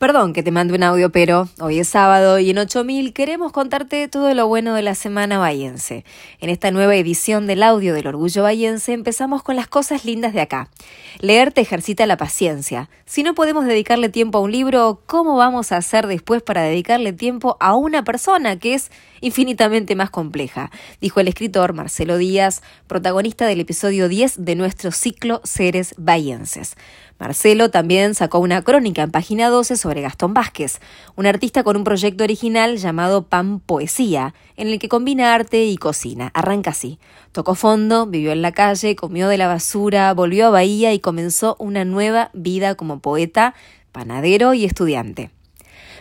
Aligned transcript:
Perdón 0.00 0.32
que 0.32 0.42
te 0.42 0.50
mande 0.50 0.72
un 0.72 0.82
audio, 0.82 1.10
pero 1.10 1.50
hoy 1.60 1.78
es 1.78 1.88
sábado 1.88 2.38
y 2.38 2.48
en 2.48 2.56
8000 2.56 3.12
queremos 3.12 3.52
contarte 3.52 4.08
todo 4.08 4.32
lo 4.32 4.48
bueno 4.48 4.72
de 4.72 4.80
la 4.80 4.94
semana 4.94 5.36
bahiense. 5.36 6.06
En 6.40 6.48
esta 6.48 6.70
nueva 6.70 6.96
edición 6.96 7.46
del 7.46 7.62
audio 7.62 7.92
del 7.92 8.06
Orgullo 8.06 8.42
Bahiense 8.44 8.94
empezamos 8.94 9.42
con 9.42 9.56
las 9.56 9.68
cosas 9.68 10.06
lindas 10.06 10.32
de 10.32 10.40
acá. 10.40 10.70
Leer 11.18 11.52
te 11.52 11.60
ejercita 11.60 12.06
la 12.06 12.16
paciencia. 12.16 12.88
Si 13.04 13.22
no 13.22 13.34
podemos 13.34 13.66
dedicarle 13.66 14.08
tiempo 14.08 14.38
a 14.38 14.40
un 14.40 14.52
libro, 14.52 15.02
¿cómo 15.04 15.36
vamos 15.36 15.70
a 15.70 15.76
hacer 15.76 16.06
después 16.06 16.40
para 16.40 16.62
dedicarle 16.62 17.12
tiempo 17.12 17.58
a 17.60 17.74
una 17.74 18.02
persona 18.02 18.58
que 18.58 18.72
es 18.72 18.90
infinitamente 19.20 19.96
más 19.96 20.08
compleja? 20.08 20.70
Dijo 21.02 21.20
el 21.20 21.28
escritor 21.28 21.74
Marcelo 21.74 22.16
Díaz, 22.16 22.62
protagonista 22.86 23.44
del 23.44 23.60
episodio 23.60 24.08
10 24.08 24.46
de 24.46 24.54
nuestro 24.54 24.92
ciclo 24.92 25.42
Seres 25.44 25.94
Bahienses. 25.98 26.74
Marcelo 27.18 27.70
también 27.70 28.14
sacó 28.14 28.38
una 28.38 28.62
crónica 28.62 29.02
en 29.02 29.10
página 29.10 29.50
12 29.50 29.76
sobre 29.76 29.89
Gastón 29.98 30.34
Vázquez, 30.34 30.80
un 31.16 31.26
artista 31.26 31.64
con 31.64 31.76
un 31.76 31.82
proyecto 31.82 32.22
original 32.22 32.76
llamado 32.76 33.24
Pan 33.24 33.58
Poesía, 33.58 34.34
en 34.56 34.68
el 34.68 34.78
que 34.78 34.88
combina 34.88 35.34
arte 35.34 35.64
y 35.64 35.76
cocina. 35.76 36.30
Arranca 36.34 36.70
así. 36.70 37.00
Tocó 37.32 37.56
fondo, 37.56 38.06
vivió 38.06 38.30
en 38.30 38.42
la 38.42 38.52
calle, 38.52 38.94
comió 38.94 39.26
de 39.28 39.38
la 39.38 39.48
basura, 39.48 40.14
volvió 40.14 40.46
a 40.46 40.50
Bahía 40.50 40.92
y 40.92 41.00
comenzó 41.00 41.56
una 41.58 41.84
nueva 41.84 42.30
vida 42.32 42.76
como 42.76 43.00
poeta, 43.00 43.54
panadero 43.90 44.54
y 44.54 44.64
estudiante. 44.64 45.30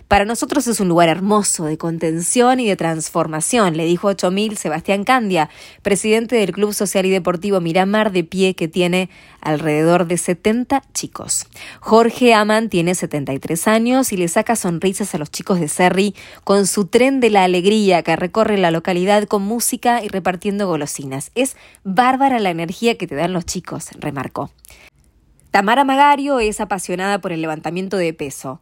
Para 0.09 0.25
nosotros 0.25 0.65
es 0.65 0.79
un 0.79 0.87
lugar 0.87 1.07
hermoso 1.07 1.65
de 1.65 1.77
contención 1.77 2.59
y 2.59 2.67
de 2.67 2.75
transformación, 2.75 3.77
le 3.77 3.85
dijo 3.85 4.07
8000 4.07 4.57
Sebastián 4.57 5.03
Candia, 5.03 5.51
presidente 5.83 6.35
del 6.35 6.51
Club 6.51 6.73
Social 6.73 7.05
y 7.05 7.11
Deportivo 7.11 7.61
Miramar 7.61 8.11
de 8.11 8.23
Pie, 8.23 8.55
que 8.55 8.67
tiene 8.67 9.11
alrededor 9.39 10.07
de 10.07 10.17
70 10.17 10.81
chicos. 10.95 11.45
Jorge 11.79 12.33
Aman 12.33 12.69
tiene 12.69 12.95
73 12.95 13.67
años 13.67 14.11
y 14.11 14.17
le 14.17 14.27
saca 14.29 14.55
sonrisas 14.55 15.13
a 15.13 15.19
los 15.19 15.29
chicos 15.29 15.59
de 15.59 15.67
Serri 15.67 16.15
con 16.43 16.65
su 16.65 16.87
tren 16.87 17.19
de 17.19 17.29
la 17.29 17.43
alegría 17.43 18.01
que 18.01 18.15
recorre 18.15 18.57
la 18.57 18.71
localidad 18.71 19.25
con 19.25 19.43
música 19.43 20.03
y 20.03 20.07
repartiendo 20.07 20.65
golosinas. 20.65 21.29
Es 21.35 21.55
bárbara 21.83 22.39
la 22.39 22.49
energía 22.49 22.97
que 22.97 23.05
te 23.05 23.13
dan 23.13 23.31
los 23.31 23.45
chicos, 23.45 23.89
remarcó. 23.99 24.49
Tamara 25.51 25.83
Magario 25.83 26.39
es 26.39 26.61
apasionada 26.61 27.21
por 27.21 27.31
el 27.31 27.41
levantamiento 27.41 27.95
de 27.97 28.11
peso. 28.15 28.59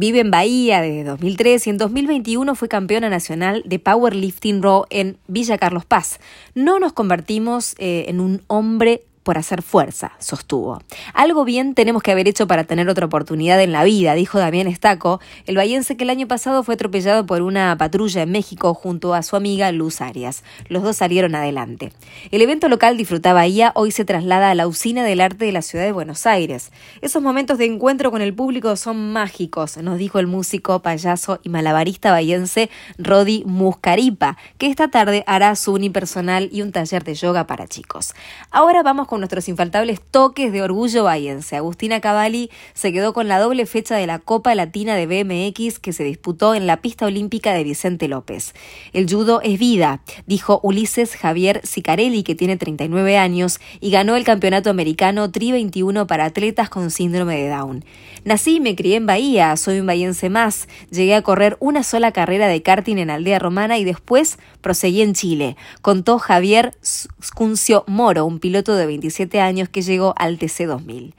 Vive 0.00 0.20
en 0.20 0.30
Bahía 0.30 0.80
desde 0.80 1.02
2003 1.02 1.66
y 1.66 1.70
en 1.70 1.76
2021 1.76 2.54
fue 2.54 2.68
campeona 2.68 3.10
nacional 3.10 3.64
de 3.66 3.80
Powerlifting 3.80 4.62
Raw 4.62 4.84
en 4.90 5.18
Villa 5.26 5.58
Carlos 5.58 5.86
Paz. 5.86 6.20
No 6.54 6.78
nos 6.78 6.92
convertimos 6.92 7.74
eh, 7.78 8.04
en 8.06 8.20
un 8.20 8.42
hombre 8.46 9.02
por 9.28 9.36
hacer 9.36 9.60
fuerza, 9.60 10.12
sostuvo. 10.18 10.80
Algo 11.12 11.44
bien 11.44 11.74
tenemos 11.74 12.02
que 12.02 12.10
haber 12.12 12.26
hecho 12.28 12.46
para 12.46 12.64
tener 12.64 12.88
otra 12.88 13.04
oportunidad 13.04 13.60
en 13.60 13.72
la 13.72 13.84
vida, 13.84 14.14
dijo 14.14 14.38
Damián 14.38 14.68
Estaco, 14.68 15.20
el 15.44 15.54
bahiense 15.54 15.98
que 15.98 16.04
el 16.04 16.08
año 16.08 16.26
pasado 16.26 16.62
fue 16.62 16.76
atropellado 16.76 17.26
por 17.26 17.42
una 17.42 17.76
patrulla 17.76 18.22
en 18.22 18.32
México 18.32 18.72
junto 18.72 19.12
a 19.12 19.22
su 19.22 19.36
amiga 19.36 19.70
Luz 19.70 20.00
Arias. 20.00 20.44
Los 20.70 20.82
dos 20.82 20.96
salieron 20.96 21.34
adelante. 21.34 21.92
El 22.30 22.40
evento 22.40 22.70
local 22.70 22.96
Disfruta 22.96 23.34
Bahía 23.34 23.72
hoy 23.74 23.90
se 23.90 24.06
traslada 24.06 24.50
a 24.50 24.54
la 24.54 24.66
usina 24.66 25.04
del 25.04 25.20
arte 25.20 25.44
de 25.44 25.52
la 25.52 25.60
ciudad 25.60 25.84
de 25.84 25.92
Buenos 25.92 26.24
Aires. 26.24 26.72
Esos 27.02 27.22
momentos 27.22 27.58
de 27.58 27.66
encuentro 27.66 28.10
con 28.10 28.22
el 28.22 28.32
público 28.32 28.76
son 28.76 29.12
mágicos, 29.12 29.76
nos 29.76 29.98
dijo 29.98 30.20
el 30.20 30.26
músico, 30.26 30.80
payaso 30.80 31.38
y 31.42 31.50
malabarista 31.50 32.12
bahiense 32.12 32.70
Rodi 32.96 33.44
Muscaripa, 33.44 34.38
que 34.56 34.68
esta 34.68 34.88
tarde 34.88 35.22
hará 35.26 35.54
su 35.54 35.74
unipersonal 35.74 36.48
y 36.50 36.62
un 36.62 36.72
taller 36.72 37.04
de 37.04 37.14
yoga 37.14 37.46
para 37.46 37.68
chicos. 37.68 38.14
Ahora 38.50 38.82
vamos 38.82 39.06
con 39.06 39.17
nuestros 39.20 39.48
infaltables 39.48 40.00
toques 40.00 40.52
de 40.52 40.62
orgullo 40.62 41.04
bahiense. 41.04 41.56
Agustina 41.56 42.00
Cavalli 42.00 42.50
se 42.74 42.92
quedó 42.92 43.12
con 43.12 43.28
la 43.28 43.38
doble 43.38 43.66
fecha 43.66 43.96
de 43.96 44.06
la 44.06 44.18
Copa 44.18 44.54
Latina 44.54 44.94
de 44.94 45.06
BMX 45.06 45.78
que 45.78 45.92
se 45.92 46.04
disputó 46.04 46.54
en 46.54 46.66
la 46.66 46.78
pista 46.80 47.06
olímpica 47.06 47.52
de 47.52 47.64
Vicente 47.64 48.08
López. 48.08 48.54
El 48.92 49.08
judo 49.08 49.40
es 49.42 49.58
vida, 49.58 50.02
dijo 50.26 50.60
Ulises 50.62 51.16
Javier 51.16 51.60
Sicarelli, 51.64 52.22
que 52.22 52.34
tiene 52.34 52.56
39 52.56 53.18
años 53.18 53.60
y 53.80 53.90
ganó 53.90 54.16
el 54.16 54.24
campeonato 54.24 54.70
americano 54.70 55.30
Tri 55.30 55.52
21 55.52 56.06
para 56.06 56.26
atletas 56.26 56.68
con 56.68 56.90
síndrome 56.90 57.36
de 57.36 57.48
Down. 57.48 57.84
Nací 58.24 58.56
y 58.56 58.60
me 58.60 58.76
crié 58.76 58.96
en 58.96 59.06
Bahía, 59.06 59.56
soy 59.56 59.80
un 59.80 59.86
bahiense 59.86 60.28
más. 60.28 60.68
Llegué 60.90 61.14
a 61.14 61.22
correr 61.22 61.56
una 61.60 61.82
sola 61.82 62.12
carrera 62.12 62.48
de 62.48 62.62
karting 62.62 62.98
en 62.98 63.10
Aldea 63.10 63.38
Romana 63.38 63.78
y 63.78 63.84
después 63.84 64.38
proseguí 64.60 65.02
en 65.02 65.14
Chile, 65.14 65.56
contó 65.82 66.18
Javier 66.18 66.76
Scuncio 66.82 67.84
Moro, 67.86 68.24
un 68.26 68.38
piloto 68.38 68.76
de 68.76 68.86
25 68.86 69.07
años 69.40 69.68
que 69.68 69.82
llegó 69.82 70.14
al 70.16 70.38
TC 70.38 70.66
2000. 70.66 71.14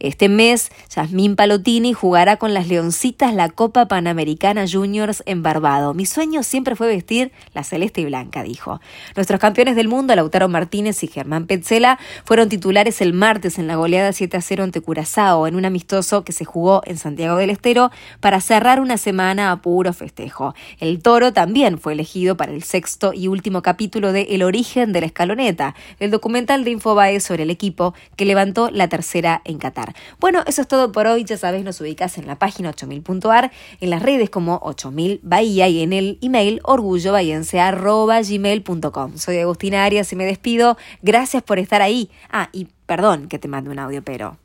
Este 0.00 0.28
mes, 0.28 0.70
Yasmín 0.94 1.36
Palotini 1.36 1.92
jugará 1.92 2.36
con 2.36 2.52
las 2.52 2.68
Leoncitas 2.68 3.34
la 3.34 3.48
Copa 3.48 3.86
Panamericana 3.86 4.64
Juniors 4.70 5.22
en 5.26 5.42
Barbado. 5.42 5.94
Mi 5.94 6.06
sueño 6.06 6.42
siempre 6.42 6.74
fue 6.76 6.88
vestir 6.88 7.32
la 7.54 7.64
celeste 7.64 8.00
y 8.00 8.06
blanca, 8.06 8.42
dijo. 8.42 8.80
Nuestros 9.14 9.40
campeones 9.40 9.76
del 9.76 9.88
mundo, 9.88 10.14
Lautaro 10.14 10.48
Martínez 10.48 11.02
y 11.02 11.06
Germán 11.06 11.46
Petzela, 11.46 11.98
fueron 12.24 12.48
titulares 12.48 13.00
el 13.00 13.12
martes 13.12 13.58
en 13.58 13.66
la 13.66 13.76
goleada 13.76 14.12
7 14.12 14.36
a 14.36 14.40
0 14.40 14.64
ante 14.64 14.80
Curazao, 14.80 15.46
en 15.46 15.54
un 15.54 15.64
amistoso 15.64 16.24
que 16.24 16.32
se 16.32 16.44
jugó 16.44 16.82
en 16.84 16.98
Santiago 16.98 17.36
del 17.36 17.50
Estero 17.50 17.90
para 18.20 18.40
cerrar 18.40 18.80
una 18.80 18.96
semana 18.96 19.52
a 19.52 19.62
puro 19.62 19.92
festejo. 19.92 20.54
El 20.80 21.00
toro 21.02 21.32
también 21.32 21.78
fue 21.78 21.92
elegido 21.92 22.36
para 22.36 22.52
el 22.52 22.62
sexto 22.62 23.12
y 23.14 23.28
último 23.28 23.62
capítulo 23.62 24.12
de 24.12 24.22
El 24.30 24.42
origen 24.42 24.92
de 24.92 25.00
la 25.00 25.06
escaloneta, 25.06 25.74
el 26.00 26.10
documental 26.10 26.64
de 26.64 26.70
Infobae 26.70 27.20
sobre 27.24 27.44
el 27.44 27.50
equipo 27.50 27.94
que 28.16 28.24
levantó 28.24 28.70
la 28.70 28.88
tercera 28.88 29.42
en 29.44 29.58
Qatar. 29.58 29.94
Bueno, 30.20 30.42
eso 30.46 30.62
es 30.62 30.68
todo 30.68 30.92
por 30.92 31.06
hoy. 31.06 31.24
Ya 31.24 31.36
sabes, 31.36 31.62
nos 31.64 31.78
ubicas 31.80 32.16
en 32.18 32.26
la 32.26 32.38
página 32.38 32.72
8000.ar, 32.72 33.52
en 33.80 33.90
las 33.90 34.02
redes 34.02 34.30
como 34.30 34.60
8000 34.62 35.20
Bahía 35.22 35.68
y 35.68 35.82
en 35.82 35.92
el 35.92 36.18
email 36.22 36.60
orgullobahiense.gmail.com. 36.62 39.16
Soy 39.16 39.38
Agustina 39.38 39.84
Arias 39.84 40.12
y 40.12 40.16
me 40.16 40.24
despido. 40.24 40.76
Gracias 41.02 41.42
por 41.42 41.58
estar 41.58 41.82
ahí. 41.82 42.10
Ah, 42.30 42.48
y 42.52 42.68
perdón 42.86 43.28
que 43.28 43.38
te 43.38 43.48
mande 43.48 43.68
un 43.70 43.78
audio, 43.78 44.02
pero 44.02 44.38